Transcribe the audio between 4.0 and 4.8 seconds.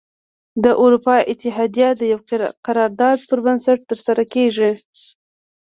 سره کیږي.